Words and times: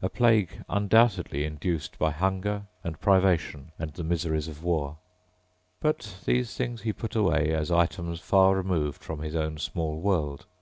A 0.00 0.08
plague 0.08 0.64
undoubtedly 0.66 1.44
induced 1.44 1.98
by 1.98 2.10
hunger 2.10 2.62
and 2.82 2.98
privation 3.02 3.70
and 3.78 3.92
the 3.92 4.02
miseries 4.02 4.48
of 4.48 4.64
war. 4.64 4.96
But 5.80 6.20
those 6.24 6.56
things 6.56 6.80
he 6.80 6.92
put 6.94 7.14
away 7.14 7.52
as 7.52 7.70
items 7.70 8.18
far 8.20 8.56
removed 8.56 9.02
from 9.04 9.20
his 9.20 9.36
own 9.36 9.58
small 9.58 10.00
world. 10.00 10.46